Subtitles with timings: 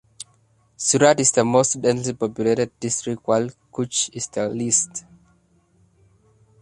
[0.77, 5.05] Surat is the most densely populated district while Kutch is the least.